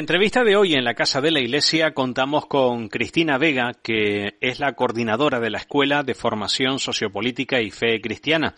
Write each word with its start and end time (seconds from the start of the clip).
la 0.00 0.02
entrevista 0.02 0.44
de 0.44 0.56
hoy 0.56 0.72
en 0.72 0.84
la 0.84 0.94
Casa 0.94 1.20
de 1.20 1.30
la 1.30 1.40
Iglesia 1.40 1.92
contamos 1.92 2.46
con 2.46 2.88
Cristina 2.88 3.36
Vega, 3.36 3.72
que 3.82 4.38
es 4.40 4.58
la 4.58 4.72
coordinadora 4.72 5.40
de 5.40 5.50
la 5.50 5.58
Escuela 5.58 6.02
de 6.02 6.14
Formación 6.14 6.78
Sociopolítica 6.78 7.60
y 7.60 7.70
Fe 7.70 8.00
Cristiana. 8.00 8.54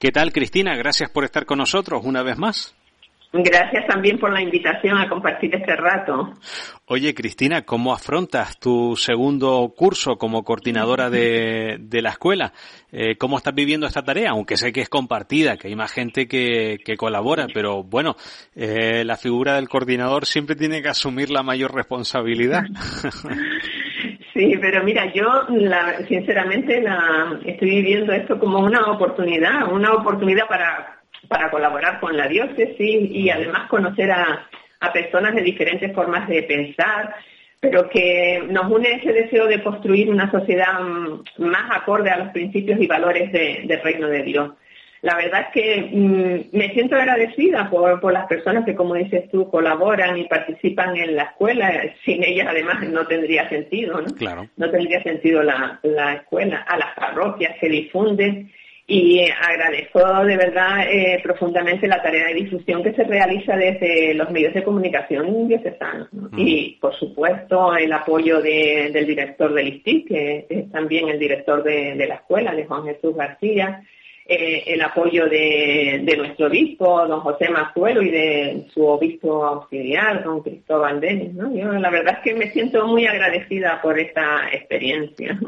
¿Qué 0.00 0.10
tal, 0.10 0.32
Cristina? 0.32 0.74
Gracias 0.74 1.08
por 1.08 1.22
estar 1.22 1.46
con 1.46 1.58
nosotros 1.58 2.02
una 2.04 2.24
vez 2.24 2.36
más. 2.36 2.74
Gracias 3.34 3.86
también 3.86 4.18
por 4.18 4.30
la 4.30 4.42
invitación 4.42 4.98
a 4.98 5.08
compartir 5.08 5.54
este 5.54 5.74
rato. 5.74 6.34
Oye, 6.84 7.14
Cristina, 7.14 7.62
¿cómo 7.62 7.94
afrontas 7.94 8.58
tu 8.58 8.94
segundo 8.94 9.72
curso 9.74 10.16
como 10.16 10.44
coordinadora 10.44 11.08
de, 11.08 11.78
la 11.90 12.10
escuela? 12.10 12.52
Eh, 12.90 13.16
¿Cómo 13.16 13.38
estás 13.38 13.54
viviendo 13.54 13.86
esta 13.86 14.02
tarea? 14.02 14.32
Aunque 14.32 14.58
sé 14.58 14.70
que 14.70 14.82
es 14.82 14.90
compartida, 14.90 15.56
que 15.56 15.68
hay 15.68 15.76
más 15.76 15.90
gente 15.92 16.28
que, 16.28 16.78
colabora, 16.98 17.46
pero 17.54 17.82
bueno, 17.82 18.16
eh, 18.54 19.02
la 19.06 19.16
figura 19.16 19.54
del 19.54 19.70
coordinador 19.70 20.26
siempre 20.26 20.54
tiene 20.54 20.82
que 20.82 20.90
asumir 20.90 21.30
la 21.30 21.42
mayor 21.42 21.74
responsabilidad. 21.74 22.64
Sí, 24.34 24.54
pero 24.62 24.82
mira, 24.82 25.12
yo 25.12 25.24
sinceramente 26.08 26.80
la, 26.80 27.38
estoy 27.44 27.68
viviendo 27.68 28.14
esto 28.14 28.38
como 28.38 28.60
una 28.60 28.90
oportunidad, 28.90 29.70
una 29.70 29.92
oportunidad 29.92 30.46
para 30.48 31.01
para 31.32 31.50
colaborar 31.50 31.98
con 31.98 32.14
la 32.14 32.28
diócesis 32.28 33.10
y 33.10 33.30
además 33.30 33.66
conocer 33.70 34.10
a, 34.12 34.48
personas 34.92 35.34
de 35.34 35.42
diferentes 35.42 35.94
formas 35.94 36.28
de 36.28 36.42
pensar, 36.42 37.14
pero 37.60 37.88
que 37.88 38.42
nos 38.50 38.70
une 38.70 38.96
ese 38.96 39.12
deseo 39.12 39.46
de 39.46 39.62
construir 39.62 40.10
una 40.10 40.30
sociedad 40.30 40.80
mm, 40.80 41.22
más 41.38 41.70
acorde 41.70 42.10
a 42.10 42.18
los 42.18 42.32
principios 42.32 42.78
y 42.80 42.86
valores 42.86 43.32
del 43.32 43.80
reino 43.80 44.08
de 44.08 44.22
Dios. 44.24 44.50
La 45.00 45.16
verdad 45.16 45.46
es 45.46 45.52
que 45.54 45.88
mm, 45.90 46.56
me 46.56 46.70
siento 46.74 46.96
agradecida 46.96 47.70
por, 47.70 48.12
las 48.12 48.26
personas 48.26 48.64
que, 48.66 48.74
como 48.74 48.94
dices 48.94 49.30
tú, 49.30 49.48
colaboran 49.48 50.18
y 50.18 50.24
participan 50.24 50.96
en 50.96 51.16
la 51.16 51.22
escuela. 51.22 51.72
Sin 52.04 52.22
ellas, 52.24 52.48
además, 52.50 52.86
no 52.88 53.06
tendría 53.06 53.48
sentido, 53.48 54.00
¿no? 54.00 54.12
Claro. 54.16 54.48
No 54.56 54.70
tendría 54.70 55.02
sentido 55.02 55.42
la, 55.42 55.78
la 55.82 56.14
escuela. 56.14 56.66
A 56.68 56.76
las 56.76 56.94
parroquias 56.96 57.56
que 57.58 57.68
difunden 57.68 58.52
y 58.86 59.20
agradezco 59.30 60.00
de 60.24 60.36
verdad 60.36 60.86
eh, 60.88 61.20
profundamente 61.22 61.86
la 61.86 62.02
tarea 62.02 62.26
de 62.26 62.34
difusión 62.34 62.82
que 62.82 62.92
se 62.92 63.04
realiza 63.04 63.56
desde 63.56 64.12
los 64.14 64.30
medios 64.30 64.54
de 64.54 64.64
comunicación 64.64 65.48
diocesanos. 65.48 66.08
Y, 66.36 66.78
por 66.80 66.94
supuesto, 66.96 67.76
el 67.76 67.92
apoyo 67.92 68.40
del 68.42 69.06
director 69.06 69.54
del 69.54 69.68
ISTIC, 69.68 70.08
que 70.08 70.46
es 70.48 70.70
también 70.72 71.08
el 71.08 71.18
director 71.18 71.62
de, 71.62 71.94
de 71.94 72.06
la 72.06 72.16
escuela, 72.16 72.54
de 72.54 72.66
Juan 72.66 72.84
Jesús 72.84 73.14
García, 73.14 73.82
eh, 74.26 74.62
el 74.66 74.80
apoyo 74.82 75.26
de, 75.26 76.14
nuestro 76.16 76.46
obispo, 76.46 77.06
don 77.06 77.20
José 77.20 77.48
Mazuelo, 77.50 78.02
y 78.02 78.10
de 78.10 78.66
su 78.72 78.84
obispo 78.86 79.44
auxiliar, 79.44 80.22
don 80.22 80.42
Cristóbal 80.42 81.00
Denis. 81.00 81.34
¿no? 81.34 81.54
Yo 81.54 81.72
la 81.72 81.90
verdad 81.90 82.18
es 82.18 82.20
que 82.24 82.34
me 82.34 82.50
siento 82.50 82.86
muy 82.86 83.06
agradecida 83.06 83.80
por 83.82 83.98
esta 83.98 84.48
experiencia. 84.52 85.38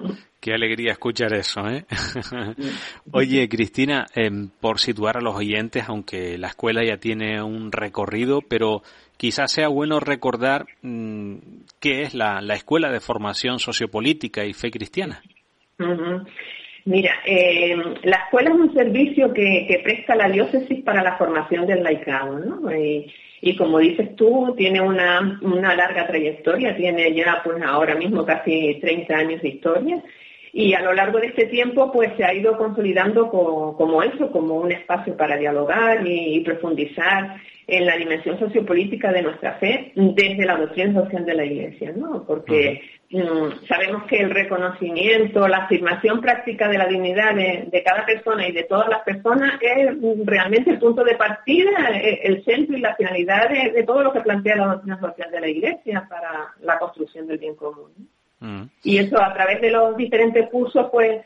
Qué 0.44 0.52
alegría 0.52 0.92
escuchar 0.92 1.32
eso, 1.32 1.66
¿eh? 1.68 1.86
Oye, 3.12 3.48
Cristina, 3.48 4.04
em, 4.14 4.50
por 4.60 4.78
situar 4.78 5.16
a 5.16 5.22
los 5.22 5.34
oyentes, 5.34 5.84
aunque 5.88 6.36
la 6.36 6.48
escuela 6.48 6.84
ya 6.84 6.98
tiene 6.98 7.42
un 7.42 7.72
recorrido, 7.72 8.42
pero 8.42 8.82
quizás 9.16 9.52
sea 9.52 9.68
bueno 9.68 10.00
recordar 10.00 10.66
mm, 10.82 11.36
qué 11.80 12.02
es 12.02 12.12
la, 12.12 12.40
Escuela 12.52 12.90
de 12.90 13.00
Formación 13.00 13.58
Sociopolítica 13.58 14.44
y 14.44 14.52
Fe 14.52 14.70
Cristiana. 14.70 15.22
Mira, 16.86 17.14
eh, 17.24 17.74
la 18.02 18.16
escuela 18.16 18.50
es 18.50 18.56
un 18.56 18.74
servicio 18.74 19.32
que, 19.32 19.80
presta 19.82 20.14
la 20.14 20.28
diócesis 20.28 20.82
para 20.84 21.02
la 21.02 21.16
formación 21.16 21.66
del 21.66 21.82
laicado, 21.82 22.38
¿no? 22.38 22.70
Y, 22.76 23.56
como 23.56 23.78
dices 23.78 24.14
tú, 24.16 24.54
tiene 24.56 24.80
una, 24.80 25.38
larga 25.74 26.06
trayectoria, 26.06 26.76
tiene 26.76 27.14
ya 27.14 27.40
pues 27.42 27.62
ahora 27.62 27.94
mismo 27.94 28.24
casi 28.24 28.78
30 28.80 29.14
años 29.14 29.42
de 29.42 29.48
historia 29.48 30.02
y 30.52 30.72
a 30.72 30.80
lo 30.80 30.94
largo 30.94 31.18
de 31.18 31.26
este 31.26 31.46
tiempo 31.46 31.90
pues 31.92 32.12
se 32.16 32.24
ha 32.24 32.32
ido 32.32 32.56
consolidando 32.56 33.28
como, 33.28 34.02
eso, 34.02 34.30
como 34.30 34.54
un 34.54 34.72
espacio 34.72 35.16
para 35.16 35.36
dialogar 35.36 36.06
y, 36.06 36.40
profundizar 36.40 37.36
en 37.66 37.86
la 37.86 37.96
dimensión 37.96 38.38
sociopolítica 38.38 39.10
de 39.10 39.22
nuestra 39.22 39.54
fe 39.54 39.92
desde 39.94 40.44
la 40.44 40.56
doctrina 40.56 41.02
social 41.02 41.24
de 41.24 41.34
la 41.34 41.44
Iglesia, 41.44 41.92
¿no? 41.96 42.24
Porque 42.26 42.82
sabemos 43.68 44.04
que 44.04 44.16
el 44.16 44.30
reconocimiento, 44.30 45.46
la 45.46 45.58
afirmación 45.58 46.20
práctica 46.20 46.68
de 46.68 46.78
la 46.78 46.86
dignidad 46.86 47.34
de, 47.34 47.82
cada 47.84 48.04
persona 48.04 48.46
y 48.48 48.52
de 48.52 48.64
todas 48.64 48.88
las 48.88 49.02
personas 49.02 49.54
es 49.60 49.96
realmente 50.24 50.70
el 50.70 50.78
punto 50.78 51.04
de 51.04 51.14
partida, 51.14 51.90
eh, 51.92 52.20
el 52.24 52.44
centro 52.44 52.76
y 52.76 52.80
la 52.80 52.94
finalidad 52.96 53.48
de, 53.48 53.72
de 53.72 53.82
todo 53.84 54.02
lo 54.02 54.12
que 54.12 54.20
plantea 54.20 54.56
la 54.56 54.66
doctrina 54.66 55.00
social 55.00 55.30
de 55.30 55.40
la 55.40 55.48
Iglesia 55.48 56.06
para 56.08 56.54
la 56.60 56.78
construcción 56.78 57.26
del 57.26 57.38
bien 57.38 57.54
común. 57.54 57.90
Mm. 58.40 58.64
Y 58.82 58.98
eso 58.98 59.22
a 59.22 59.32
través 59.32 59.60
de 59.60 59.70
los 59.70 59.96
diferentes 59.96 60.48
cursos, 60.50 60.88
pues 60.90 61.22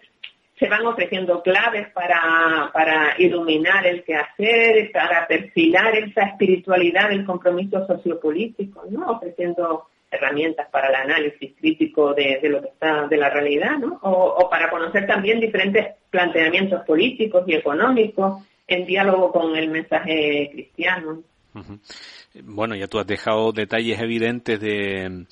se 0.58 0.68
van 0.68 0.86
ofreciendo 0.86 1.42
claves 1.42 1.88
para, 1.92 2.70
para 2.72 3.14
iluminar 3.18 3.86
el 3.86 4.02
quehacer, 4.02 4.90
para 4.92 5.26
perfilar 5.26 5.96
esa 5.96 6.22
espiritualidad 6.22 7.08
del 7.10 7.24
compromiso 7.24 7.86
sociopolítico, 7.86 8.84
¿no? 8.90 9.06
Ofreciendo 9.12 9.86
herramientas 10.10 10.68
para 10.70 10.88
el 10.88 10.94
análisis 10.94 11.52
crítico 11.58 12.14
de, 12.14 12.40
lo 12.44 12.62
que 12.62 12.68
está 12.68 13.06
de 13.06 13.16
la 13.16 13.30
realidad, 13.30 13.78
¿no? 13.78 13.98
O, 14.02 14.48
para 14.48 14.70
conocer 14.70 15.06
también 15.06 15.40
diferentes 15.40 15.96
planteamientos 16.10 16.84
políticos 16.86 17.44
y 17.46 17.54
económicos 17.54 18.42
en 18.66 18.86
diálogo 18.86 19.32
con 19.32 19.56
el 19.56 19.68
mensaje 19.68 20.50
cristiano. 20.52 21.22
Bueno, 22.44 22.76
ya 22.76 22.86
tú 22.86 22.98
has 22.98 23.06
dejado 23.06 23.52
detalles 23.52 24.00
evidentes 24.00 24.60
de 24.60 25.26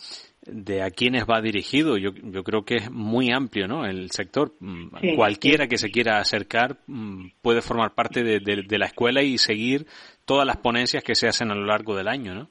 de 0.47 0.83
a 0.83 0.91
quiénes 0.91 1.25
va 1.25 1.41
dirigido. 1.41 1.97
Yo, 1.97 2.11
yo 2.15 2.43
creo 2.45 2.65
que 2.65 2.77
es 2.77 2.91
muy 2.91 3.31
amplio, 3.31 3.67
¿no? 3.67 3.85
El 3.85 4.11
sector. 4.11 4.55
Mm, 4.61 5.17
cualquiera 5.17 5.67
que 5.67 5.79
se 5.79 5.91
quiera 5.91 6.19
acercar 6.19 6.79
mm, 6.87 7.29
puede 7.43 7.63
formar 7.63 7.95
parte 7.95 8.23
de, 8.23 8.79
la 8.79 8.87
escuela 8.87 9.23
y 9.23 9.39
seguir 9.39 9.87
todas 10.25 10.47
las 10.47 10.57
ponencias 10.59 11.03
que 11.03 11.15
se 11.15 11.29
hacen 11.29 11.51
a 11.51 11.55
lo 11.55 11.67
largo 11.67 11.97
del 11.97 12.09
año, 12.09 12.35
¿no? 12.35 12.51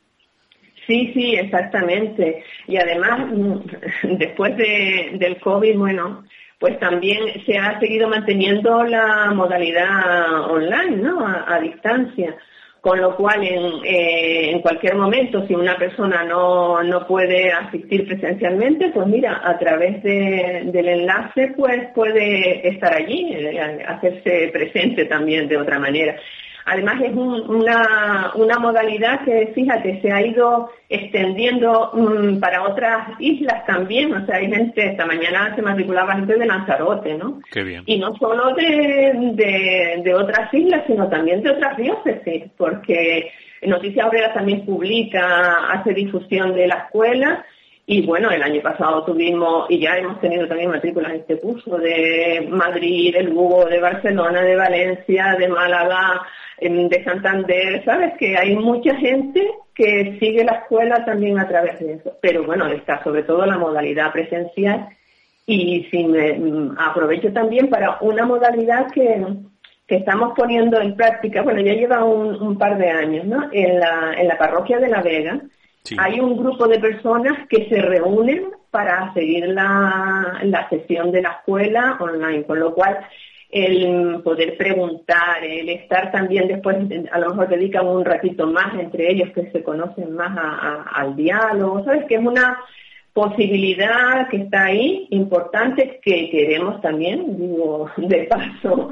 Sí, 0.87 1.11
sí, 1.13 1.35
exactamente. 1.35 2.43
Y 2.67 2.77
además, 2.77 3.27
mm, 3.31 3.59
después 4.17 4.55
de, 4.57 5.11
del 5.19 5.39
COVID, 5.39 5.77
bueno, 5.77 6.23
pues 6.59 6.79
también 6.79 7.19
se 7.45 7.57
ha 7.57 7.79
seguido 7.79 8.07
manteniendo 8.07 8.83
la 8.83 9.31
modalidad 9.33 10.49
online, 10.49 10.97
¿no? 10.97 11.25
a 11.27 11.59
distancia 11.59 12.35
con 12.85 13.01
lo 13.01 13.15
cual 13.15 13.43
eh, 13.43 14.51
en, 14.51 14.61
cualquier 14.61 14.95
momento, 14.95 15.43
si 15.47 15.55
una 15.55 15.75
persona 15.75 16.23
no, 16.23 16.83
no, 16.83 17.07
puede 17.07 17.51
asistir 17.51 18.05
presencialmente, 18.05 18.91
pues 18.93 19.07
mira, 19.07 19.41
a 19.43 19.57
través 19.57 20.03
del 20.03 20.87
enlace 20.87 21.55
pues 21.57 21.87
puede 21.95 22.67
estar 22.69 22.93
allí, 22.93 23.33
eh, 23.33 23.59
hacerse 23.87 24.51
presente 24.53 25.05
también 25.05 25.47
de 25.47 25.57
otra 25.57 25.79
manera. 25.79 26.15
Además 26.67 26.99
es 26.99 27.13
una, 27.13 28.31
una, 28.33 28.57
modalidad 28.57 29.23
que, 29.23 29.51
fíjate, 29.53 30.01
se 30.01 30.11
ha 30.11 30.25
ido 30.25 30.71
extendiendo 30.89 31.91
mm, 31.93 32.39
para 32.39 32.63
otras 32.63 33.09
islas 33.19 33.63
también. 33.67 34.11
O 34.11 34.25
sea, 34.25 34.37
hay 34.37 34.49
gente, 34.49 34.83
esta 34.83 35.05
mañana 35.05 35.55
se 35.55 35.61
matriculaba 35.61 36.15
gente 36.15 36.35
de 36.35 36.45
Lanzarote, 36.45 37.13
¿no? 37.19 37.39
Qué 37.51 37.63
bien. 37.63 37.83
Y 37.85 37.99
no 37.99 38.15
solo 38.17 38.55
de, 38.55 40.01
de, 40.03 40.13
otras 40.15 40.51
islas, 40.51 40.81
sino 40.87 41.07
también 41.07 41.43
de 41.43 41.51
otras 41.51 41.77
diócesis, 41.77 42.45
porque 42.57 43.31
Noticias 43.61 44.07
Obreras 44.07 44.33
también 44.33 44.65
publica, 44.65 45.71
hace 45.71 45.93
difusión 45.93 46.55
de 46.55 46.67
la 46.67 46.85
escuela. 46.85 47.45
Y 47.87 48.03
bueno, 48.03 48.31
el 48.31 48.41
año 48.41 48.61
pasado 48.63 49.03
tuvimos, 49.03 49.69
y 49.69 49.79
ya 49.79 49.97
hemos 49.97 50.19
tenido 50.19 50.47
también 50.47 50.71
matrículas 50.71 51.11
en 51.11 51.19
este 51.19 51.39
curso, 51.39 51.77
de 51.77 52.47
Madrid, 52.49 53.13
del 53.13 53.29
Lugo, 53.29 53.65
de 53.65 53.79
Barcelona, 53.79 54.41
de 54.41 54.55
Valencia, 54.55 55.35
de 55.37 55.47
Málaga, 55.47 56.21
de 56.59 57.03
Santander, 57.03 57.83
¿sabes? 57.85 58.13
Que 58.17 58.37
hay 58.37 58.55
mucha 58.55 58.95
gente 58.95 59.47
que 59.75 60.17
sigue 60.19 60.43
la 60.43 60.53
escuela 60.53 61.05
también 61.05 61.37
a 61.37 61.47
través 61.47 61.79
de 61.79 61.93
eso. 61.93 62.17
Pero 62.21 62.43
bueno, 62.43 62.65
está 62.67 63.03
sobre 63.03 63.23
todo 63.23 63.45
la 63.45 63.57
modalidad 63.57 64.11
presencial 64.11 64.87
y 65.45 65.87
si 65.91 66.05
me 66.05 66.33
mm, 66.33 66.77
aprovecho 66.79 67.31
también 67.33 67.69
para 67.69 67.99
una 68.01 68.25
modalidad 68.25 68.89
que, 68.91 69.23
que 69.85 69.97
estamos 69.97 70.33
poniendo 70.35 70.81
en 70.81 70.95
práctica, 70.95 71.43
bueno, 71.43 71.61
ya 71.61 71.73
lleva 71.73 72.03
un, 72.03 72.57
par 72.57 72.79
de 72.79 72.89
años, 72.89 73.25
¿no? 73.25 73.49
En 73.51 73.79
la, 73.79 74.13
en 74.17 74.27
la 74.27 74.37
parroquia 74.39 74.79
de 74.79 74.87
La 74.87 75.03
Vega 75.03 75.39
hay 75.97 76.19
un 76.19 76.37
grupo 76.37 76.67
de 76.67 76.79
personas 76.79 77.47
que 77.47 77.67
se 77.69 77.81
reúnen 77.81 78.51
para 78.71 79.13
seguir 79.13 79.47
la, 79.47 80.39
la 80.43 80.69
sesión 80.69 81.11
de 81.11 81.21
la 81.21 81.29
escuela 81.29 81.97
online, 81.99 82.43
con 82.43 82.59
lo 82.59 82.73
cual 82.73 82.99
el 83.49 84.21
poder 84.23 84.57
preguntar, 84.57 85.43
el 85.43 85.69
estar 85.69 86.11
también 86.11 86.47
después, 86.47 86.77
a 87.11 87.19
lo 87.19 87.29
mejor 87.29 87.47
dedican 87.47 87.87
un 87.87 88.03
ratito 88.03 88.47
más 88.47 88.77
entre 88.79 89.11
ellos 89.11 89.29
que 89.33 89.49
se 89.51 89.63
conocen 89.63 90.13
más 90.13 90.37
al 90.93 91.15
diálogo, 91.15 91.83
¿sabes? 91.85 92.05
Que 92.05 92.15
es 92.15 92.21
una 92.21 92.59
posibilidad 93.13 94.27
que 94.29 94.37
está 94.37 94.65
ahí, 94.65 95.07
importante, 95.11 96.01
que 96.03 96.29
queremos 96.29 96.81
también, 96.81 97.37
digo, 97.37 97.89
de 97.97 98.23
paso, 98.23 98.89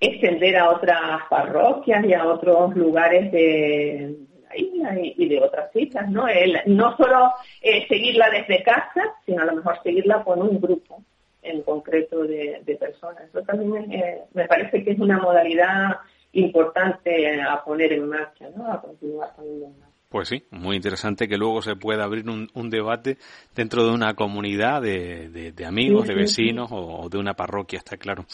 extender 0.00 0.56
a 0.56 0.70
otras 0.70 1.20
parroquias 1.28 2.04
y 2.06 2.14
a 2.14 2.24
otros 2.24 2.74
lugares 2.74 3.30
de 3.32 4.16
la 4.48 4.56
isla 4.56 4.96
y, 5.00 5.28
de 5.28 5.40
otras 5.40 5.74
islas, 5.74 6.10
¿no? 6.10 6.28
El, 6.28 6.60
no 6.66 6.96
solo 6.96 7.32
eh, 7.60 7.86
seguirla 7.88 8.30
desde 8.30 8.62
casa, 8.62 9.02
sino 9.24 9.42
a 9.42 9.46
lo 9.46 9.56
mejor 9.56 9.80
seguirla 9.82 10.22
con 10.24 10.42
un 10.42 10.60
grupo 10.60 11.02
en 11.42 11.62
concreto 11.62 12.24
de, 12.24 12.76
personas. 12.78 13.28
Eso 13.28 13.42
también 13.42 13.92
eh, 13.92 14.24
me 14.34 14.46
parece 14.46 14.84
que 14.84 14.92
es 14.92 14.98
una 14.98 15.18
modalidad 15.18 15.96
importante 16.32 17.40
a 17.40 17.62
poner 17.64 17.92
en 17.92 18.08
marcha, 18.08 18.48
¿no? 18.54 18.70
A 18.70 18.80
continuar 18.80 19.34
poniendo 19.36 19.66
en 19.66 19.78
marcha. 19.78 19.85
Pues 20.16 20.28
sí, 20.28 20.44
muy 20.50 20.76
interesante 20.76 21.28
que 21.28 21.36
luego 21.36 21.60
se 21.60 21.76
pueda 21.76 22.04
abrir 22.04 22.24
un, 22.26 22.70
debate 22.70 23.18
dentro 23.54 23.84
de 23.84 23.92
una 23.92 24.14
comunidad 24.14 24.80
de, 24.80 25.52
amigos, 25.68 26.08
de 26.08 26.14
vecinos 26.14 26.70
o 26.72 27.10
de 27.10 27.18
una 27.18 27.34
parroquia, 27.34 27.80
está 27.80 27.98
claro. 27.98 28.24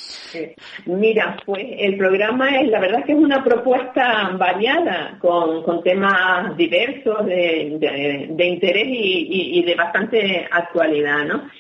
Mira, 0.87 1.37
pues 1.45 1.67
el 1.77 1.97
programa 1.97 2.61
es, 2.61 2.69
la 2.69 2.79
verdad 2.79 3.01
es 3.01 3.07
que 3.07 3.13
es 3.15 3.19
una 3.19 3.43
propuesta 3.43 4.29
variada, 4.39 5.19
con, 5.21 5.65
con 5.65 5.83
temas 5.83 6.57
diversos, 6.57 7.27
de, 7.27 8.29
de 8.31 8.47
interés 8.47 8.87
y, 8.87 9.59
y, 9.59 9.65
de 9.65 9.75
bastante 9.75 10.47
actualidad, 10.53 11.25
¿no? 11.25 11.51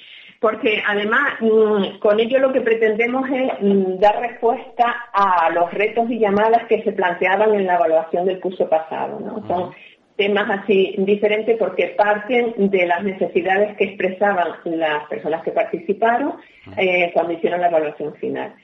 porque 0.42 0.82
además 0.86 1.34
mm, 1.40 1.98
con 2.00 2.18
ello 2.18 2.40
lo 2.40 2.52
que 2.52 2.60
pretendemos 2.60 3.30
es 3.30 3.52
mm, 3.60 3.98
dar 4.00 4.20
respuesta 4.20 5.08
a 5.12 5.48
los 5.50 5.72
retos 5.72 6.10
y 6.10 6.18
llamadas 6.18 6.66
que 6.68 6.82
se 6.82 6.92
planteaban 6.92 7.54
en 7.54 7.64
la 7.64 7.76
evaluación 7.76 8.26
del 8.26 8.40
curso 8.40 8.68
pasado. 8.68 9.20
¿no? 9.20 9.46
Son 9.46 9.72
temas 10.16 10.60
así 10.60 10.94
diferentes 10.98 11.56
porque 11.58 11.94
parten 11.96 12.54
de 12.70 12.86
las 12.86 13.02
necesidades 13.02 13.76
que 13.76 13.84
expresaban 13.84 14.48
las 14.64 15.08
personas 15.08 15.42
que 15.42 15.52
participaron 15.52 16.34
eh, 16.76 17.10
cuando 17.14 17.32
hicieron 17.32 17.60
la 17.60 17.68
evaluación 17.68 18.14
final. 18.14 18.54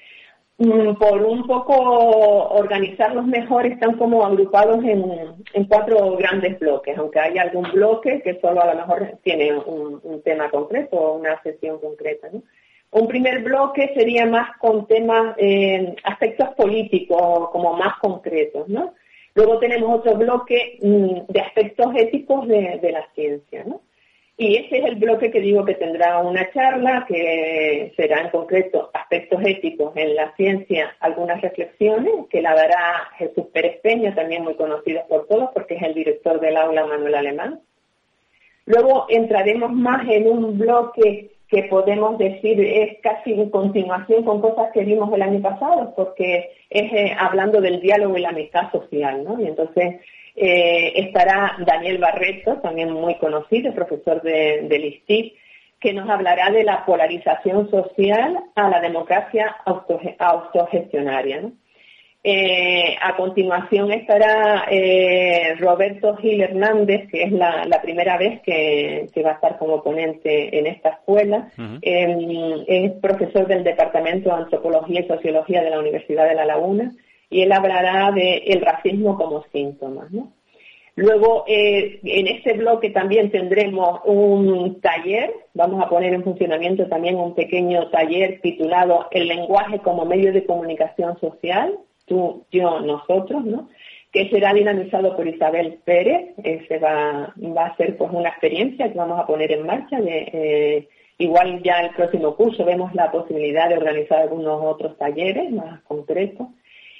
Mm, 0.60 0.94
por 0.94 1.22
un 1.22 1.46
poco 1.46 1.72
organizarlos 1.76 3.24
mejor, 3.26 3.64
están 3.66 3.96
como 3.96 4.26
agrupados 4.26 4.84
en, 4.84 5.66
cuatro 5.68 6.16
grandes 6.16 6.58
bloques, 6.58 6.98
aunque 6.98 7.20
hay 7.20 7.38
algún 7.38 7.70
bloque 7.70 8.20
que 8.22 8.40
solo 8.40 8.60
a 8.62 8.74
lo 8.74 8.80
mejor 8.80 9.18
tiene 9.22 9.56
un, 9.56 10.20
tema 10.24 10.50
concreto 10.50 10.96
o 10.96 11.18
una 11.18 11.40
sesión 11.42 11.78
concreta. 11.78 12.28
Un 12.90 13.06
primer 13.06 13.44
bloque 13.44 13.92
sería 13.94 14.26
más 14.26 14.56
con 14.58 14.88
temas, 14.88 15.36
eh, 15.38 15.94
aspectos 16.02 16.48
políticos, 16.56 17.50
como 17.52 17.74
más 17.74 17.96
concretos, 18.00 18.68
¿no? 18.68 18.94
Luego 19.34 19.58
tenemos 19.58 20.00
otro 20.00 20.16
bloque 20.16 20.78
mm, 20.82 21.32
de 21.32 21.40
aspectos 21.40 21.94
éticos 21.96 22.48
de, 22.48 22.78
de 22.80 22.92
la 22.92 23.06
ciencia. 23.14 23.64
Y 24.40 24.54
ese 24.54 24.78
es 24.78 24.84
el 24.84 24.94
bloque 24.94 25.32
que 25.32 25.40
digo 25.40 25.64
que 25.64 25.74
tendrá 25.74 26.18
una 26.18 26.48
charla, 26.52 27.04
que 27.08 27.92
será 27.96 28.20
en 28.20 28.30
concreto 28.30 28.88
aspectos 28.94 29.40
éticos 29.44 29.92
en 29.96 30.14
la 30.14 30.32
ciencia, 30.36 30.94
algunas 31.00 31.40
reflexiones, 31.40 32.14
que 32.30 32.40
la 32.40 32.54
dará 32.54 33.10
Jesús 33.16 33.46
Pérez 33.52 33.80
Peña, 33.82 34.14
también 34.14 34.44
muy 34.44 34.54
conocido 34.54 35.02
por 35.08 35.26
todos, 35.26 35.50
porque 35.52 35.74
es 35.74 35.82
el 35.82 35.92
director 35.92 36.38
del 36.38 36.56
aula 36.56 36.86
Manuel 36.86 37.16
Alemán. 37.16 37.60
Luego 38.64 39.06
entraremos 39.08 39.72
más 39.72 40.06
en 40.08 40.28
un 40.28 40.56
bloque 40.56 41.32
que 41.48 41.64
podemos 41.64 42.18
decir 42.18 42.60
es 42.60 42.98
casi 43.02 43.32
en 43.32 43.48
continuación 43.50 44.24
con 44.24 44.40
cosas 44.40 44.70
que 44.72 44.84
vimos 44.84 45.12
el 45.12 45.22
año 45.22 45.40
pasado, 45.40 45.94
porque 45.96 46.50
es 46.68 46.92
eh, 46.92 47.16
hablando 47.18 47.60
del 47.60 47.80
diálogo 47.80 48.18
y 48.18 48.20
la 48.20 48.28
amistad 48.30 48.70
social, 48.70 49.24
¿no? 49.24 49.40
Y 49.40 49.46
entonces 49.46 50.00
eh, 50.36 50.92
estará 50.94 51.56
Daniel 51.66 51.98
Barreto, 51.98 52.58
también 52.58 52.92
muy 52.92 53.14
conocido, 53.16 53.74
profesor 53.74 54.20
de, 54.22 54.66
del 54.68 54.84
ISTIC, 54.84 55.34
que 55.80 55.92
nos 55.92 56.08
hablará 56.10 56.50
de 56.50 56.64
la 56.64 56.84
polarización 56.84 57.70
social 57.70 58.38
a 58.54 58.68
la 58.68 58.80
democracia 58.80 59.56
autogestionaria. 60.18 61.50
Eh, 62.30 62.94
a 63.00 63.16
continuación 63.16 63.90
estará 63.90 64.66
eh, 64.70 65.54
Roberto 65.58 66.14
Gil 66.16 66.42
Hernández, 66.42 67.08
que 67.10 67.22
es 67.22 67.32
la, 67.32 67.80
primera 67.80 68.18
vez 68.18 68.42
que, 68.42 69.08
va 69.24 69.30
a 69.30 69.34
estar 69.34 69.56
como 69.56 69.82
ponente 69.82 70.58
en 70.58 70.66
esta 70.66 70.90
escuela. 70.90 71.50
Em, 71.80 72.64
es 72.66 72.92
profesor 73.00 73.46
del 73.46 73.64
Departamento 73.64 74.28
de 74.28 74.42
Antropología 74.42 75.00
y 75.00 75.08
Sociología 75.08 75.62
de 75.62 75.70
la 75.70 75.78
Universidad 75.78 76.28
de 76.28 76.34
La 76.34 76.44
Laguna 76.44 76.92
y 77.30 77.40
él 77.40 77.50
hablará 77.50 78.12
de 78.12 78.42
el 78.46 78.60
racismo 78.60 79.16
como 79.16 79.44
síntoma. 79.50 80.06
Luego, 80.96 81.44
eh, 81.46 81.98
en 82.02 82.26
este 82.26 82.52
bloque 82.58 82.90
también 82.90 83.30
tendremos 83.30 84.00
un 84.04 84.82
taller, 84.82 85.32
vamos 85.54 85.82
a 85.82 85.88
poner 85.88 86.12
en 86.12 86.24
funcionamiento 86.24 86.88
también 86.88 87.16
un 87.16 87.34
pequeño 87.34 87.88
taller 87.88 88.40
titulado 88.42 89.06
El 89.12 89.28
lenguaje 89.28 89.78
como 89.78 90.04
medio 90.04 90.30
de 90.30 90.44
comunicación 90.44 91.18
social, 91.20 91.78
tú, 92.08 92.44
yo, 92.50 92.80
nosotros, 92.80 93.44
¿no? 93.44 93.68
que 94.12 94.28
será 94.30 94.54
dinamizado 94.54 95.16
por 95.16 95.26
Isabel 95.26 95.78
Pérez. 95.84 96.34
Ese 96.42 96.78
va, 96.78 97.34
va 97.36 97.66
a 97.66 97.76
ser 97.76 97.96
pues 97.96 98.10
una 98.12 98.30
experiencia 98.30 98.90
que 98.90 98.98
vamos 98.98 99.20
a 99.20 99.26
poner 99.26 99.52
en 99.52 99.66
marcha. 99.66 99.98
Eh, 100.00 100.88
igual 101.18 101.62
ya 101.62 101.80
el 101.80 101.94
próximo 101.94 102.34
curso 102.34 102.64
vemos 102.64 102.94
la 102.94 103.10
posibilidad 103.10 103.68
de 103.68 103.76
organizar 103.76 104.22
algunos 104.22 104.60
otros 104.64 104.96
talleres 104.96 105.50
más 105.50 105.82
concretos. 105.82 106.48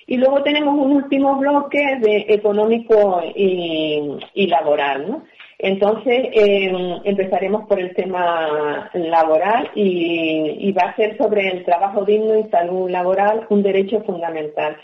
Y 0.06 0.16
luego 0.16 0.42
tenemos 0.42 0.74
un 0.74 0.92
último 0.92 1.36
bloque 1.36 1.98
de 2.00 2.26
económico 2.28 3.22
y, 3.34 4.46
laboral, 4.46 5.06
¿no? 5.06 5.24
Entonces, 5.58 6.28
em, 6.32 7.00
empezaremos 7.04 7.66
por 7.68 7.78
el 7.78 7.94
tema 7.94 8.88
laboral 8.94 9.70
y, 9.74 10.72
va 10.72 10.90
a 10.90 10.96
ser 10.96 11.18
sobre 11.18 11.48
el 11.48 11.64
trabajo 11.64 12.04
digno 12.04 12.38
y 12.38 12.44
salud 12.44 12.88
laboral, 12.88 13.46
un 13.50 13.62
derecho 13.62 14.00
fundamental. 14.02 14.78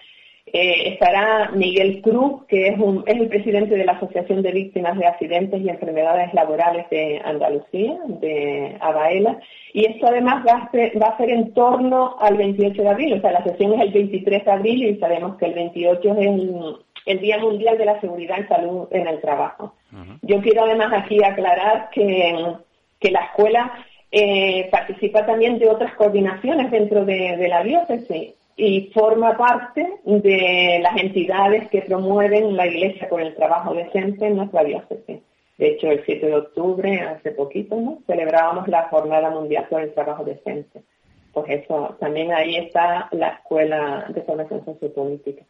Eh, 0.56 0.92
estará 0.92 1.50
Miguel 1.52 2.00
Cruz, 2.00 2.44
que 2.46 2.68
es, 2.68 2.76
el 3.06 3.26
presidente 3.26 3.74
de 3.74 3.84
la 3.84 3.94
Asociación 3.94 4.40
de 4.40 4.52
Víctimas 4.52 4.96
de 4.96 5.04
Accidentes 5.04 5.60
y 5.60 5.68
Enfermedades 5.68 6.32
Laborales 6.32 6.88
de 6.90 7.20
Andalucía, 7.24 7.98
de 8.06 8.76
Abaela, 8.78 9.40
y 9.72 9.84
esto 9.86 10.06
además 10.06 10.44
va 10.46 10.58
a, 10.58 10.70
ser, 10.70 10.92
va 11.02 11.08
a 11.08 11.16
ser 11.16 11.30
en 11.30 11.52
torno 11.54 12.14
al 12.20 12.36
28 12.36 12.80
de 12.80 12.88
abril, 12.88 13.14
o 13.14 13.20
sea, 13.20 13.32
la 13.32 13.42
sesión 13.42 13.72
es 13.72 13.80
el 13.80 13.90
23 13.90 14.44
de 14.44 14.52
abril 14.52 14.84
y 14.84 15.00
sabemos 15.00 15.36
que 15.38 15.46
el 15.46 15.54
28 15.54 16.16
es 16.18 16.26
el, 17.06 17.20
Día 17.20 17.38
Mundial 17.38 17.76
de 17.76 17.86
la 17.86 18.00
Seguridad 18.00 18.38
y 18.38 18.46
Salud 18.46 18.86
en 18.92 19.08
el 19.08 19.20
Trabajo. 19.20 19.74
Yo 20.22 20.40
quiero 20.40 20.66
además 20.66 20.92
aquí 20.92 21.18
aclarar 21.24 21.90
que, 21.90 22.54
que 23.00 23.10
la 23.10 23.24
escuela 23.24 23.72
eh, 24.12 24.68
participa 24.70 25.26
también 25.26 25.58
de 25.58 25.68
otras 25.68 25.94
coordinaciones 25.96 26.70
dentro 26.70 27.04
de, 27.04 27.36
de 27.36 27.48
la 27.48 27.64
diócesis 27.64 28.34
y 28.56 28.92
forma 28.92 29.36
parte 29.36 30.00
de 30.04 30.78
las 30.82 30.96
entidades 31.02 31.68
que 31.70 31.82
promueven 31.82 32.56
la 32.56 32.66
Iglesia 32.66 33.08
con 33.08 33.20
el 33.20 33.34
trabajo 33.34 33.74
decente 33.74 34.26
en 34.26 34.36
nuestra 34.36 34.62
diócesis. 34.62 35.20
De 35.58 35.68
hecho, 35.68 35.88
el 35.88 36.04
7 36.04 36.26
de 36.26 36.34
octubre, 36.34 37.00
hace 37.00 37.30
poquito, 37.32 37.76
¿no? 37.76 37.98
celebrábamos 38.06 38.66
la 38.68 38.88
Jornada 38.88 39.30
Mundial 39.30 39.66
por 39.70 39.82
el 39.82 39.94
Trabajo 39.94 40.24
Decente. 40.24 40.82
Pues 41.32 41.46
eso, 41.48 41.96
también 41.98 42.32
ahí 42.32 42.56
está 42.56 43.08
la 43.12 43.28
Escuela 43.28 44.06
de 44.08 44.22
Formación 44.22 44.64
Sociopolítica. 44.64 45.44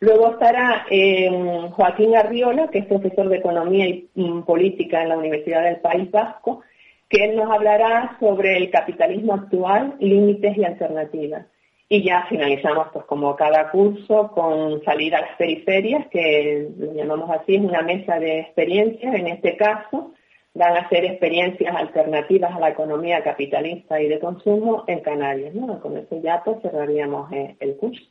Luego 0.00 0.30
estará 0.30 0.86
eh, 0.90 1.30
Joaquín 1.72 2.16
Arriola, 2.16 2.68
que 2.68 2.78
es 2.78 2.86
profesor 2.86 3.28
de 3.28 3.36
Economía 3.36 3.86
y 3.86 4.08
mm, 4.14 4.44
Política 4.44 5.02
en 5.02 5.10
la 5.10 5.18
Universidad 5.18 5.62
del 5.62 5.76
País 5.76 6.10
Vasco, 6.10 6.62
que 7.08 7.28
nos 7.28 7.50
hablará 7.50 8.16
sobre 8.18 8.56
el 8.56 8.70
capitalismo 8.70 9.34
actual, 9.34 9.96
límites 9.98 10.56
y 10.56 10.64
alternativas. 10.64 11.46
Y 11.92 12.04
ya 12.04 12.24
finalizamos, 12.28 12.86
pues 12.92 13.04
como 13.06 13.34
cada 13.34 13.68
curso, 13.72 14.30
con 14.30 14.80
salir 14.84 15.12
a 15.16 15.22
las 15.22 15.36
periferias, 15.36 16.06
que 16.06 16.68
lo 16.78 16.94
llamamos 16.94 17.28
así, 17.30 17.56
es 17.56 17.62
una 17.62 17.82
mesa 17.82 18.20
de 18.20 18.42
experiencias. 18.42 19.12
En 19.12 19.26
este 19.26 19.56
caso, 19.56 20.12
van 20.54 20.76
a 20.76 20.88
ser 20.88 21.04
experiencias 21.04 21.74
alternativas 21.74 22.54
a 22.54 22.60
la 22.60 22.70
economía 22.70 23.24
capitalista 23.24 24.00
y 24.00 24.06
de 24.06 24.20
consumo 24.20 24.84
en 24.86 25.00
Canarias. 25.00 25.52
¿no? 25.52 25.80
Con 25.80 25.96
eso 25.96 26.20
ya 26.22 26.40
pues 26.44 26.62
cerraríamos 26.62 27.32
eh, 27.32 27.56
el 27.58 27.76
curso. 27.76 28.04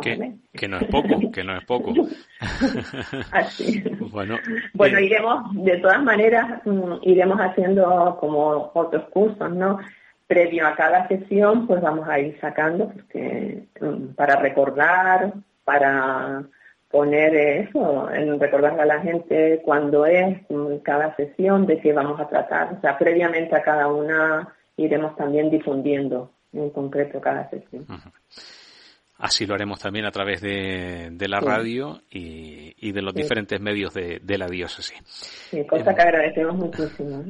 Que, 0.00 0.68
no 0.68 0.78
es 0.78 0.84
poco, 0.84 1.32
que 1.32 1.42
no 1.42 1.56
es 1.56 1.64
poco. 1.64 1.92
Así. 3.32 3.82
Bueno, 4.12 4.36
bueno 4.72 4.98
eh, 4.98 5.06
iremos, 5.06 5.52
de 5.54 5.78
todas 5.78 6.00
maneras, 6.04 6.64
mm, 6.64 6.98
iremos 7.02 7.40
haciendo 7.40 8.16
como 8.20 8.70
otros 8.74 9.08
cursos, 9.10 9.50
¿no? 9.50 9.80
Previo 10.30 10.64
a 10.64 10.76
cada 10.76 11.08
sesión, 11.08 11.66
pues 11.66 11.82
vamos 11.82 12.08
a 12.08 12.20
ir 12.20 12.38
sacando 12.40 12.88
porque 12.88 13.64
mm, 13.80 14.14
para 14.14 14.36
recordar, 14.36 15.34
para 15.64 16.44
poner 16.88 17.34
eso, 17.34 18.08
en 18.12 18.38
recordarle 18.38 18.82
a 18.82 18.86
la 18.86 19.00
gente 19.00 19.60
cuándo 19.64 20.06
es 20.06 20.38
mm, 20.48 20.76
cada 20.84 21.16
sesión, 21.16 21.66
de 21.66 21.80
qué 21.80 21.92
vamos 21.92 22.20
a 22.20 22.28
tratar. 22.28 22.74
O 22.74 22.80
sea, 22.80 22.96
previamente 22.96 23.56
a 23.56 23.62
cada 23.62 23.88
una 23.88 24.54
iremos 24.76 25.16
también 25.16 25.50
difundiendo 25.50 26.30
en 26.52 26.70
concreto 26.70 27.20
cada 27.20 27.50
sesión. 27.50 27.84
Así 29.20 29.44
lo 29.44 29.54
haremos 29.54 29.78
también 29.78 30.06
a 30.06 30.10
través 30.10 30.40
de, 30.40 31.14
la 31.28 31.40
radio 31.40 32.00
y, 32.10 32.90
de 32.90 33.02
los 33.02 33.14
diferentes 33.14 33.60
medios 33.60 33.92
de, 33.92 34.38
la 34.38 34.46
diócesis. 34.46 34.98
Sí, 35.50 35.62
cosa 35.66 35.94
que 35.94 36.00
agradecemos 36.00 36.56
muchísimo. 36.56 37.22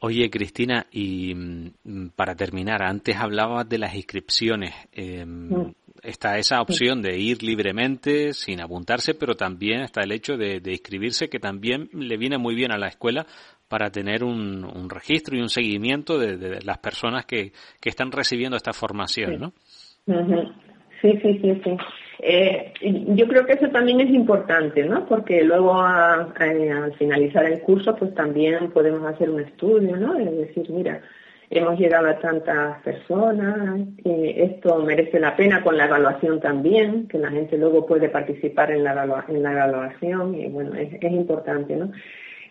Oye, 0.00 0.28
Cristina, 0.28 0.86
y 0.90 1.32
mm, 1.34 2.08
para 2.16 2.34
terminar, 2.34 2.82
antes 2.82 3.16
hablabas 3.16 3.68
de 3.68 3.78
las 3.78 3.94
inscripciones. 3.94 4.74
Em, 4.92 5.72
está 6.02 6.36
esa 6.36 6.60
opción 6.60 7.00
de 7.00 7.16
ir 7.16 7.44
libremente, 7.44 8.32
sin 8.32 8.60
apuntarse, 8.60 9.14
pero 9.14 9.36
también 9.36 9.82
está 9.82 10.00
el 10.02 10.10
hecho 10.10 10.36
de, 10.36 10.60
inscribirse, 10.66 11.28
que 11.28 11.38
también 11.38 11.90
le 11.92 12.16
viene 12.16 12.38
muy 12.38 12.56
bien 12.56 12.72
a 12.72 12.76
la 12.76 12.88
escuela 12.88 13.24
para 13.68 13.90
tener 13.90 14.24
un, 14.24 14.90
registro 14.90 15.36
y 15.36 15.40
un 15.40 15.48
seguimiento 15.48 16.18
de, 16.18 16.60
las 16.62 16.78
personas 16.78 17.24
que, 17.24 17.52
que, 17.80 17.88
están 17.88 18.10
recibiendo 18.10 18.56
esta 18.56 18.72
formación, 18.72 19.38
¿no? 19.38 19.52
Sí, 21.00 21.18
sí, 21.22 21.38
sí, 21.42 21.60
sí. 21.62 21.76
Eh, 22.20 22.72
yo 22.80 23.28
creo 23.28 23.44
que 23.44 23.54
eso 23.54 23.68
también 23.68 24.00
es 24.00 24.10
importante, 24.10 24.84
¿no? 24.84 25.06
Porque 25.06 25.42
luego 25.42 25.74
al 25.82 26.32
finalizar 26.98 27.44
el 27.44 27.60
curso, 27.60 27.96
pues 27.96 28.14
también 28.14 28.70
podemos 28.70 29.04
hacer 29.04 29.30
un 29.30 29.40
estudio, 29.40 29.96
¿no? 29.96 30.18
Es 30.18 30.30
decir, 30.30 30.70
mira, 30.70 31.02
hemos 31.50 31.78
llegado 31.78 32.08
a 32.08 32.18
tantas 32.18 32.80
personas, 32.82 33.80
y 34.04 34.40
esto 34.40 34.78
merece 34.78 35.20
la 35.20 35.36
pena 35.36 35.62
con 35.62 35.76
la 35.76 35.86
evaluación 35.86 36.40
también, 36.40 37.08
que 37.08 37.18
la 37.18 37.30
gente 37.30 37.58
luego 37.58 37.86
puede 37.86 38.08
participar 38.08 38.70
en 38.70 38.84
la, 38.84 39.24
en 39.28 39.42
la 39.42 39.52
evaluación 39.52 40.34
y 40.34 40.48
bueno, 40.48 40.74
es 40.74 41.02
importante, 41.02 41.76
¿no? 41.76 41.92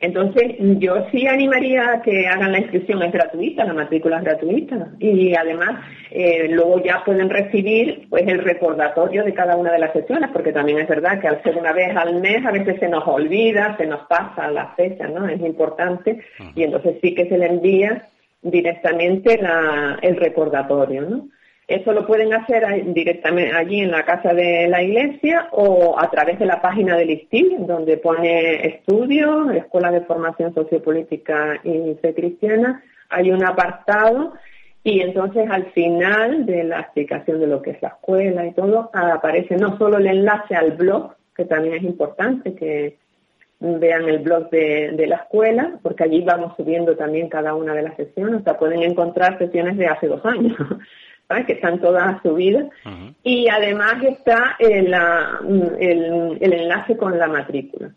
Entonces, 0.04 0.56
yo 0.60 1.08
sí 1.12 1.28
animaría 1.28 1.94
a 1.94 2.02
que 2.02 2.28
hagan 2.28 2.52
la 2.52 2.60
inscripción, 2.60 3.02
es 3.04 3.14
gratuita, 3.14 3.64
la 3.64 3.74
matrícula 3.74 4.18
es 4.18 4.24
gratuita. 4.26 4.90
Y 5.00 5.34
además, 5.34 5.80
eh, 6.12 6.50
luego 6.50 6.84
ya 6.84 7.06
pueden 7.06 7.30
recibir 7.30 8.08
pues 8.10 8.28
el 8.28 8.40
recordatorio 8.40 9.24
de 9.24 9.34
cada 9.34 9.56
una 9.56 9.72
de 9.72 9.80
las 9.80 9.94
sesiones, 9.94 10.30
porque 10.34 10.52
también 10.52 10.80
es 10.80 10.90
verdad 10.90 11.22
que 11.22 11.30
al 11.30 11.42
ser 11.42 11.56
una 11.56 11.72
vez 11.72 11.96
al 11.96 12.20
mes 12.20 12.46
a 12.46 12.52
veces 12.52 12.82
se 12.82 12.90
nos 12.90 13.08
olvida, 13.08 13.78
se 13.78 13.86
nos 13.86 14.06
pasa 14.08 14.52
la 14.52 14.74
fecha, 14.76 15.08
¿no? 15.08 15.26
Es 15.30 15.40
importante. 15.40 16.20
Y 16.54 16.64
entonces 16.64 16.98
sí 17.02 17.16
que 17.16 17.30
se 17.30 17.38
le 17.38 17.46
envía 17.46 18.10
directamente 18.42 19.40
el 20.02 20.18
recordatorio, 20.18 21.04
¿no? 21.04 21.30
Eso 21.74 21.92
lo 21.92 22.06
pueden 22.06 22.32
hacer 22.36 22.64
directamente 22.94 23.56
allí 23.56 23.80
en 23.80 23.90
la 23.90 24.04
casa 24.04 24.32
de 24.32 24.68
la 24.68 24.84
iglesia 24.84 25.48
o 25.54 26.00
a 26.00 26.08
través 26.12 26.38
de 26.38 26.46
la 26.46 26.62
página 26.62 26.96
del 26.96 27.10
ISTIL, 27.10 27.66
donde 27.66 27.98
pone 27.98 28.68
estudio, 28.68 29.50
Escuela 29.50 29.90
de 29.90 30.02
Formación 30.02 30.54
Sociopolítica 30.54 31.60
y 31.64 31.96
Cristiana. 31.96 32.84
Hay 33.10 33.32
un 33.32 33.44
apartado 33.44 34.34
y 34.84 35.00
entonces 35.00 35.50
al 35.50 35.72
final 35.72 36.46
de 36.46 36.64
la 36.64 36.82
explicación 36.82 37.40
de 37.40 37.48
lo 37.48 37.64
que 37.64 37.72
es 37.72 37.82
la 37.82 37.88
escuela 37.88 38.46
y 38.46 38.54
todo, 38.54 38.92
aparece 38.94 39.56
no 39.56 39.76
solo 39.80 39.98
el 39.98 40.06
enlace 40.06 40.56
al 40.56 40.74
blog, 40.74 41.16
que 41.36 41.46
también 41.46 41.74
es 41.74 41.84
importante 41.84 42.54
que 42.54 42.98
vean 43.60 44.08
el 44.08 44.20
blog 44.20 44.52
de, 44.52 45.06
la 45.08 45.16
escuela, 45.16 45.80
porque 45.82 46.04
allí 46.04 46.22
vamos 46.22 46.54
subiendo 46.56 46.96
también 46.96 47.30
cada 47.30 47.56
una 47.56 47.74
de 47.74 47.82
las 47.82 47.96
sesiones, 47.96 48.42
o 48.42 48.44
sea, 48.44 48.60
pueden 48.60 48.84
encontrar 48.84 49.40
sesiones 49.40 49.76
de 49.78 49.88
hace 49.88 50.06
dos 50.06 50.24
años. 50.24 50.56
Que 51.46 51.54
están 51.54 51.80
todas 51.80 52.22
subidas. 52.22 52.68
Y 53.24 53.48
además 53.50 54.04
está 54.04 54.56
el, 54.60 54.94
el, 55.80 56.54
enlace 56.54 56.98
con 56.98 57.18
la 57.18 57.28
matrícula. 57.28 57.92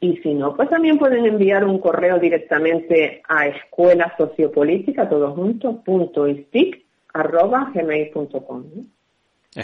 Y 0.00 0.18
si 0.18 0.34
no, 0.34 0.54
pues 0.54 0.68
también 0.68 0.98
pueden 0.98 1.26
enviar 1.26 1.64
un 1.64 1.78
correo 1.78 2.18
directamente 2.18 3.22
a 3.28 3.48
escuela 3.48 4.14
sociopolítica, 4.16 5.08
todo 5.08 5.32
junto, 5.32 5.82
punto 5.82 6.26
arroba 7.12 7.72
gmail.com. 7.74 8.64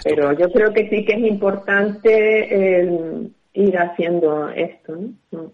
Pero 0.02 0.32
yo 0.32 0.50
creo 0.50 0.72
que 0.72 0.88
sí 0.88 1.04
que 1.04 1.12
es 1.12 1.18
importante 1.18 3.28
ir 3.52 3.78
haciendo 3.78 4.48
esto. 4.48 4.96
¿no? 5.30 5.52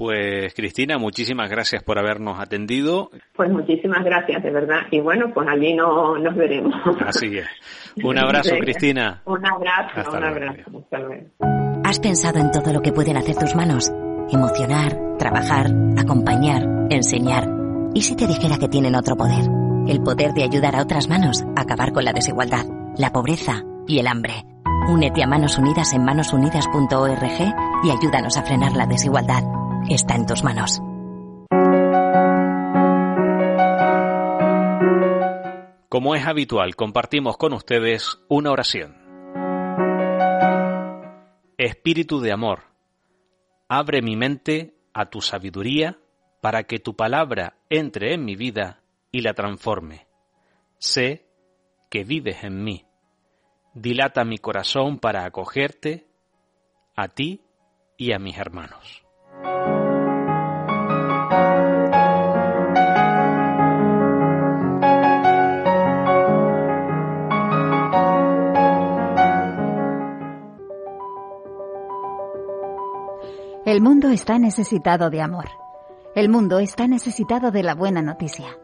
Pues 0.00 0.54
Cristina, 0.54 0.96
muchísimas 0.96 1.50
gracias 1.50 1.82
por 1.82 1.98
habernos 1.98 2.40
atendido. 2.40 3.10
Pues 3.36 3.50
muchísimas 3.50 4.02
gracias, 4.02 4.42
de 4.42 4.50
verdad. 4.50 4.80
Y 4.90 4.98
bueno, 4.98 5.30
pues 5.34 5.46
allí 5.46 5.74
no, 5.74 6.16
nos 6.16 6.34
veremos. 6.34 6.74
Así 7.04 7.36
es. 7.36 7.46
Un 8.02 8.18
abrazo, 8.18 8.56
Cristina. 8.58 9.20
Un 9.26 9.46
abrazo, 9.46 10.10
un 10.10 10.24
abrazo. 10.24 10.86
¿Has 11.84 12.00
pensado 12.00 12.38
en 12.38 12.50
todo 12.50 12.72
lo 12.72 12.80
que 12.80 12.92
pueden 12.92 13.18
hacer 13.18 13.36
tus 13.36 13.54
manos? 13.54 13.92
Emocionar, 14.32 15.18
trabajar, 15.18 15.66
acompañar, 15.98 16.62
enseñar. 16.88 17.46
¿Y 17.92 18.00
si 18.00 18.16
te 18.16 18.26
dijera 18.26 18.56
que 18.56 18.68
tienen 18.68 18.94
otro 18.94 19.16
poder? 19.16 19.50
El 19.86 20.00
poder 20.00 20.32
de 20.32 20.44
ayudar 20.44 20.76
a 20.76 20.82
otras 20.82 21.10
manos 21.10 21.44
a 21.54 21.60
acabar 21.60 21.92
con 21.92 22.06
la 22.06 22.14
desigualdad, 22.14 22.64
la 22.96 23.12
pobreza 23.12 23.64
y 23.86 23.98
el 23.98 24.06
hambre. 24.06 24.46
Únete 24.88 25.22
a 25.22 25.26
Manos 25.26 25.58
Unidas 25.58 25.92
en 25.92 26.04
manosunidas.org 26.04 27.84
y 27.84 27.90
ayúdanos 27.90 28.38
a 28.38 28.42
frenar 28.44 28.72
la 28.72 28.86
desigualdad 28.86 29.59
está 29.90 30.14
en 30.14 30.26
tus 30.26 30.44
manos. 30.44 30.80
Como 35.88 36.14
es 36.14 36.24
habitual, 36.24 36.76
compartimos 36.76 37.36
con 37.36 37.52
ustedes 37.52 38.20
una 38.28 38.52
oración. 38.52 38.96
Espíritu 41.58 42.20
de 42.20 42.32
amor, 42.32 42.62
abre 43.68 44.00
mi 44.00 44.16
mente 44.16 44.76
a 44.94 45.10
tu 45.10 45.20
sabiduría 45.20 45.98
para 46.40 46.62
que 46.62 46.78
tu 46.78 46.94
palabra 46.94 47.58
entre 47.68 48.14
en 48.14 48.24
mi 48.24 48.36
vida 48.36 48.82
y 49.10 49.22
la 49.22 49.34
transforme. 49.34 50.06
Sé 50.78 51.26
que 51.90 52.04
vives 52.04 52.44
en 52.44 52.62
mí. 52.62 52.86
Dilata 53.74 54.24
mi 54.24 54.38
corazón 54.38 55.00
para 55.00 55.24
acogerte 55.24 56.06
a 56.96 57.08
ti 57.08 57.42
y 57.98 58.12
a 58.12 58.18
mis 58.20 58.38
hermanos. 58.38 59.04
El 73.70 73.82
mundo 73.82 74.08
está 74.08 74.36
necesitado 74.36 75.10
de 75.10 75.20
amor. 75.20 75.44
El 76.16 76.28
mundo 76.28 76.58
está 76.58 76.88
necesitado 76.88 77.52
de 77.52 77.62
la 77.62 77.76
buena 77.76 78.02
noticia. 78.02 78.58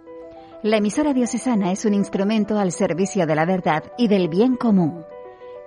La 0.64 0.78
emisora 0.78 1.14
diocesana 1.14 1.70
es 1.70 1.84
un 1.84 1.94
instrumento 1.94 2.58
al 2.58 2.72
servicio 2.72 3.24
de 3.24 3.36
la 3.36 3.44
verdad 3.44 3.84
y 3.96 4.08
del 4.08 4.28
bien 4.28 4.56
común. 4.56 5.04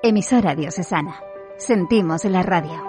Emisora 0.03 0.55
diocesana. 0.55 1.21
Sentimos 1.55 2.25
la 2.25 2.43
radio. 2.43 2.88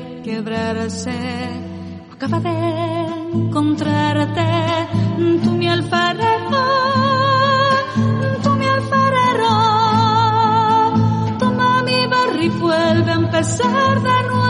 quebrarse. 0.23 1.11
Acaba 2.13 2.39
de 2.39 2.49
encontrarte, 3.33 4.47
tú 5.43 5.51
mi 5.51 5.67
alfarero, 5.67 6.63
tú 8.43 8.49
mi 8.55 8.65
alfarero. 8.65 9.53
Toma 11.39 11.83
mi 11.83 12.05
barro 12.07 12.41
y 12.41 12.49
vuelve 12.49 13.11
a 13.11 13.15
empezar 13.15 14.01
de 14.01 14.23
nuevo. 14.27 14.40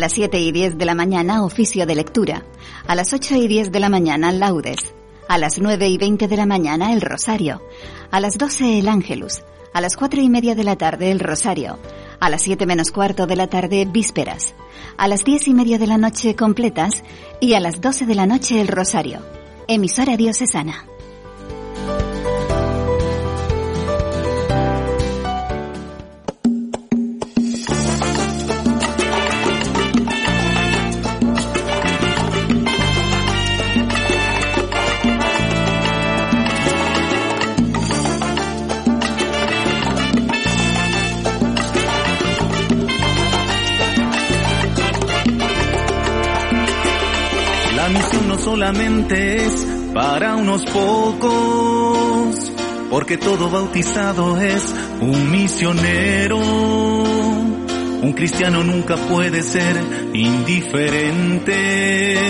Las 0.00 0.12
7 0.14 0.40
y 0.40 0.50
10 0.50 0.78
de 0.78 0.84
la 0.86 0.94
mañana, 0.94 1.44
oficio 1.44 1.86
de 1.86 1.94
lectura. 1.94 2.42
A 2.86 2.94
las 2.94 3.12
8 3.12 3.36
y 3.36 3.46
10 3.46 3.70
de 3.70 3.80
la 3.80 3.90
mañana, 3.90 4.32
laudes. 4.32 4.94
A 5.28 5.38
las 5.38 5.60
9 5.60 5.88
y 5.88 5.98
20 5.98 6.26
de 6.26 6.36
la 6.36 6.46
mañana, 6.46 6.92
el 6.92 7.02
rosario. 7.02 7.62
A 8.10 8.18
las 8.18 8.38
12, 8.38 8.78
el 8.78 8.88
ángelus. 8.88 9.42
A 9.72 9.80
las 9.80 9.96
4 9.96 10.20
y 10.22 10.28
media 10.28 10.54
de 10.54 10.64
la 10.64 10.76
tarde, 10.76 11.12
el 11.12 11.20
rosario. 11.20 11.78
A 12.18 12.30
las 12.30 12.42
7 12.42 12.66
menos 12.66 12.90
cuarto 12.90 13.26
de 13.26 13.36
la 13.36 13.46
tarde, 13.46 13.84
vísperas. 13.84 14.54
A 14.96 15.06
las 15.06 15.22
10 15.22 15.48
y 15.48 15.54
media 15.54 15.78
de 15.78 15.86
la 15.86 15.98
noche, 15.98 16.34
completas. 16.34 17.04
Y 17.38 17.52
a 17.52 17.60
las 17.60 17.80
12 17.80 18.06
de 18.06 18.14
la 18.14 18.26
noche, 18.26 18.60
el 18.60 18.68
rosario. 18.68 19.20
Emisora 19.68 20.16
diocesana. 20.16 20.86
Solamente 48.50 49.46
es 49.46 49.64
para 49.94 50.34
unos 50.34 50.64
pocos, 50.64 52.52
porque 52.90 53.16
todo 53.16 53.48
bautizado 53.48 54.40
es 54.40 54.74
un 55.00 55.30
misionero. 55.30 56.40
Un 58.02 58.12
cristiano 58.12 58.64
nunca 58.64 58.96
puede 58.96 59.44
ser 59.44 59.76
indiferente 60.14 62.26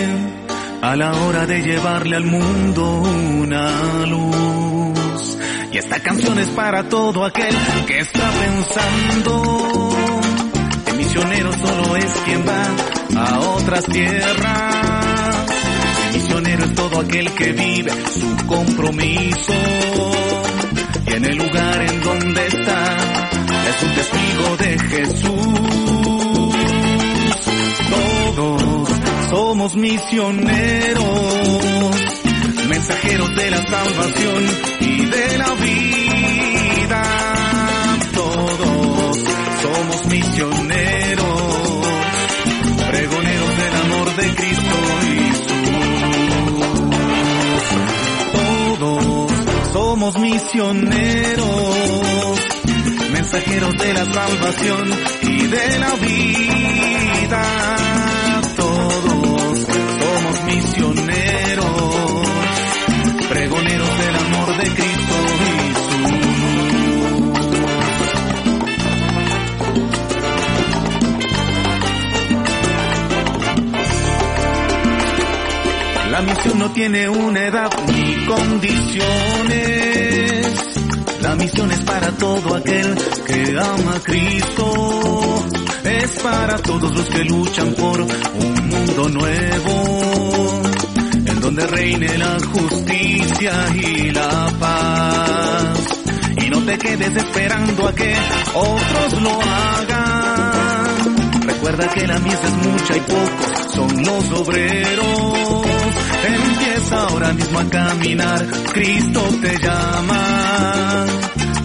a 0.83 0.95
la 0.95 1.15
hora 1.23 1.47
de 1.47 1.63
llevarle 1.63 2.17
al 2.17 2.27
mundo 2.27 3.01
una 3.01 4.05
luz. 4.05 5.39
Y 5.73 5.79
esta 5.79 6.01
canción 6.01 6.39
es 6.39 6.49
para 6.49 6.87
todo 6.87 7.25
aquel 7.25 7.57
que 7.87 8.01
está 8.01 8.31
pensando 8.31 9.91
que 10.85 10.93
misionero 10.93 11.51
solo 11.55 11.97
es 11.97 12.13
quien 12.27 12.45
va 12.47 12.67
a 13.17 13.41
otras 13.41 13.87
tierras 13.87 15.30
aquel 17.01 17.33
que 17.33 17.53
vive 17.53 17.93
su 18.13 18.47
compromiso 18.47 19.53
y 21.07 21.13
en 21.15 21.25
el 21.25 21.37
lugar 21.39 21.83
en 21.83 22.01
donde 22.03 22.47
está 22.47 22.97
es 23.69 23.83
un 23.83 23.95
testigo 23.95 24.57
de 24.59 24.79
Jesús. 24.79 25.47
Todos 28.37 28.89
somos 29.31 29.77
misioneros, 29.77 31.05
mensajeros 32.69 33.35
de 33.37 33.51
la 33.51 33.67
salvación 33.67 34.45
y 34.81 35.07
de 35.07 35.39
la 35.39 35.55
vida. 35.55 36.00
Mensajeros 53.41 53.79
de 53.79 53.95
la 53.95 54.05
salvación 54.05 54.91
y 55.23 55.47
de 55.47 55.79
la 55.79 55.95
vida. 55.97 57.43
Todos 58.57 59.67
somos 59.99 60.45
misioneros, 60.45 61.67
pregoneros 63.29 63.99
del 63.99 64.17
amor 64.17 64.57
de 64.57 64.65
Cristo 64.65 65.15
y 76.07 76.11
La 76.11 76.21
misión 76.23 76.59
no 76.59 76.73
tiene 76.73 77.09
una 77.09 77.47
edad 77.47 77.71
ni 77.87 78.27
condiciones. 78.27 80.30
La 81.23 81.35
misión 81.37 81.71
es 81.71 81.81
para 81.81 82.11
todo 82.13 82.55
aquel 82.57 82.97
que 83.27 83.59
ama 83.59 83.97
a 83.97 84.01
Cristo. 84.01 85.45
Es 85.85 86.11
para 86.23 86.57
todos 86.59 86.95
los 86.95 87.09
que 87.09 87.25
luchan 87.25 87.75
por 87.75 88.01
un 88.01 88.69
mundo 88.69 89.09
nuevo. 89.11 90.63
En 91.27 91.41
donde 91.41 91.67
reine 91.67 92.17
la 92.19 92.39
justicia 92.41 93.53
y 93.75 94.11
la 94.11 94.51
paz. 94.59 95.79
Y 96.43 96.51
no 96.51 96.63
te 96.65 96.79
quedes 96.79 97.17
esperando 97.17 97.89
a 97.89 97.95
que 97.95 98.15
otros 98.55 99.23
lo 99.23 99.41
hagan. 99.43 101.41
Recuerda 101.43 101.89
que 101.89 102.07
la 102.07 102.19
misa 102.19 102.47
es 102.47 102.55
mucha 102.67 102.97
y 102.97 103.01
pocos 103.01 103.75
son 103.75 104.05
los 104.05 104.41
obreros. 104.41 105.61
Ahora 106.93 107.33
mismo 107.33 107.59
a 107.59 107.65
caminar, 107.69 108.47
Cristo 108.73 109.23
te 109.41 109.59
llama 109.59 111.07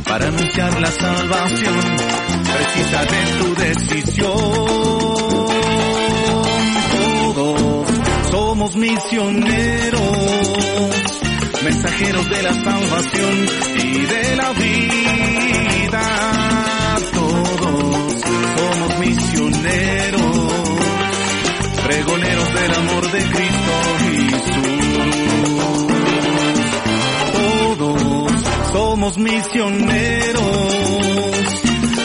para 0.08 0.28
anunciar 0.28 0.80
la 0.80 0.91
salvación. 0.91 1.75
Precisa 2.43 3.06
de 3.06 3.25
tu 3.39 3.56
decisión. 3.56 4.38
Todos 7.34 7.88
somos 8.32 8.75
misioneros, 8.75 10.01
mensajeros 11.63 12.30
de 12.30 12.43
la 12.43 12.54
salvación 12.54 13.45
y 13.84 14.06
de 14.06 14.36
la 14.36 14.51
vida. 14.54 16.01
Todos 17.13 18.21
somos 18.56 18.99
misioneros 18.99 20.45
pregoneros 21.86 22.54
del 22.54 22.73
amor 22.75 23.12
de 23.12 23.19
Cristo 23.19 23.73
Jesús. 23.99 24.75
Somos 28.76 29.18
misioneros, 29.18 30.44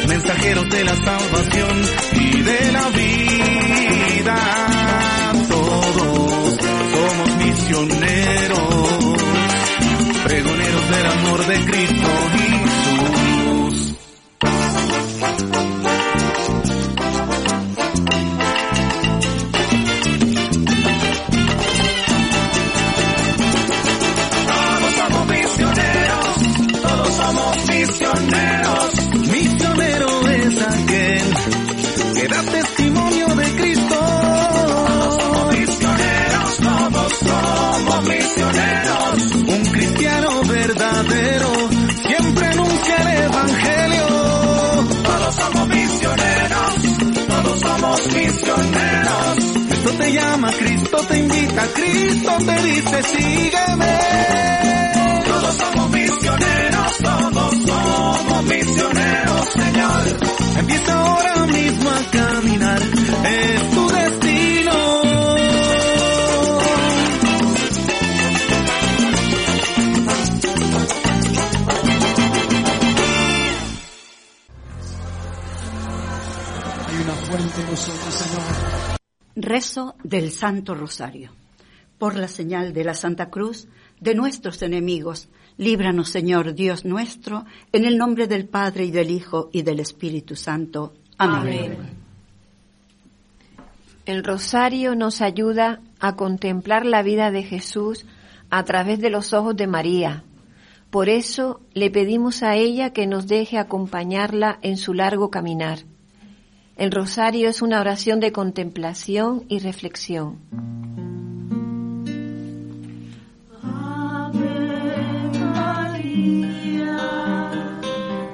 mensajeros 0.07 0.71
de 0.71 0.85
la 0.85 0.95
salvación 0.95 1.83
y 2.13 2.43
de 2.43 2.71
la 2.71 2.89
vida. 2.91 4.37
Todos 5.49 6.57
somos 6.95 7.37
misioneros, 7.39 9.17
pregoneros 10.23 10.91
del 10.91 11.07
amor 11.07 11.47
de 11.47 11.65
Cristo 11.65 12.09
Jesús. 12.35 12.60
Somos 38.31 38.53
misioneros. 38.53 39.33
Un 39.47 39.65
cristiano 39.73 40.43
verdadero 40.45 41.53
siempre 42.07 42.47
anuncia 42.47 42.97
el 42.97 43.25
Evangelio. 43.25 44.07
Todos 45.03 45.35
somos 45.35 45.69
misioneros, 45.69 46.75
todos 47.29 47.61
somos 47.61 48.07
misioneros. 48.07 49.37
Cristo 49.69 49.91
te 49.99 50.13
llama, 50.13 50.51
Cristo 50.53 50.97
te 51.09 51.19
invita, 51.19 51.63
Cristo 51.75 52.33
te 52.47 52.63
dice 52.63 53.03
sígueme. 53.03 53.99
Todos 55.27 55.55
somos 55.57 55.91
misioneros, 55.91 56.99
todos 57.03 57.55
somos 57.67 58.45
misioneros, 58.45 59.49
Señor. 59.53 60.03
Empieza 60.59 60.93
ahora 61.01 61.47
mismo 61.47 61.91
a 61.91 62.11
caminar, 62.11 62.81
en 77.59 77.71
nosotros, 77.71 78.15
Señor. 78.15 78.99
Rezo 79.35 79.95
del 80.05 80.31
Santo 80.31 80.75
Rosario. 80.75 81.33
Por 81.99 82.17
la 82.17 82.29
señal 82.29 82.73
de 82.73 82.85
la 82.85 82.95
Santa 82.95 83.31
Cruz 83.31 83.67
de 84.01 84.15
nuestros 84.15 84.63
enemigos, 84.63 85.29
líbranos, 85.57 86.09
Señor 86.09 86.55
Dios 86.55 86.85
nuestro, 86.85 87.45
en 87.73 87.85
el 87.85 87.99
nombre 87.99 88.27
del 88.27 88.47
Padre 88.47 88.85
y 88.85 88.91
del 88.91 89.11
Hijo 89.11 89.51
y 89.53 89.63
del 89.63 89.81
Espíritu 89.81 90.37
Santo. 90.37 90.95
Amén. 91.19 91.77
El 94.07 94.25
rosario 94.25 94.95
nos 94.95 95.21
ayuda 95.21 95.81
a 95.99 96.17
contemplar 96.17 96.87
la 96.87 97.03
vida 97.03 97.31
de 97.31 97.43
Jesús 97.43 98.07
a 98.49 98.65
través 98.65 99.01
de 99.01 99.11
los 99.11 99.33
ojos 99.33 99.57
de 99.57 99.67
María. 99.67 100.25
Por 100.91 101.09
eso 101.09 101.61
le 101.75 101.91
pedimos 101.91 102.43
a 102.43 102.57
ella 102.57 102.93
que 102.93 103.07
nos 103.07 103.29
deje 103.29 103.59
acompañarla 103.59 104.59
en 104.63 104.77
su 104.77 104.95
largo 104.95 105.31
caminar. 105.31 105.81
El 106.81 106.93
rosario 106.93 107.51
es 107.51 107.61
una 107.61 107.79
oración 107.79 108.21
de 108.21 108.33
contemplación 108.33 109.45
y 109.51 109.59
reflexión. 109.59 110.39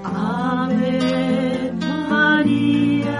Ave 0.04 1.72
María, 2.08 3.10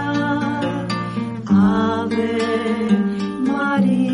Ave 1.45 2.23
María. 3.41 4.06